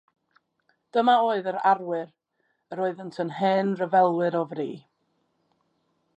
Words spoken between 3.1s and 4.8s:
yn hen ryfelwyr o fri.